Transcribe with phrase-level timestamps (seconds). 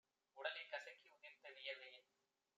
[0.37, 2.07] உடலைக் கசக்கி உதிர்த்த வியர்வையின்